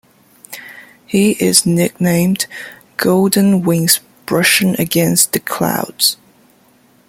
[1.05, 2.47] He is nicknamed
[2.97, 6.17] "Golden Wings Brushing Against the Clouds".